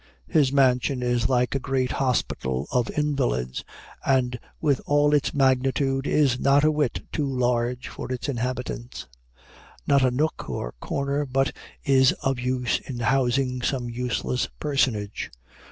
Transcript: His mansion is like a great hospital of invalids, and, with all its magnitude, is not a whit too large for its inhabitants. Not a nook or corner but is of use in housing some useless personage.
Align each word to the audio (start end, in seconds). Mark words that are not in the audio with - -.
His 0.27 0.51
mansion 0.51 1.03
is 1.03 1.29
like 1.29 1.53
a 1.53 1.59
great 1.59 1.91
hospital 1.91 2.67
of 2.71 2.89
invalids, 2.97 3.63
and, 4.03 4.39
with 4.59 4.81
all 4.87 5.13
its 5.13 5.31
magnitude, 5.31 6.07
is 6.07 6.39
not 6.39 6.63
a 6.63 6.71
whit 6.71 7.01
too 7.11 7.27
large 7.31 7.87
for 7.87 8.11
its 8.11 8.27
inhabitants. 8.27 9.05
Not 9.85 10.03
a 10.03 10.09
nook 10.09 10.49
or 10.49 10.73
corner 10.79 11.27
but 11.27 11.55
is 11.83 12.13
of 12.13 12.39
use 12.39 12.79
in 12.79 12.97
housing 12.97 13.61
some 13.61 13.91
useless 13.91 14.49
personage. 14.59 15.29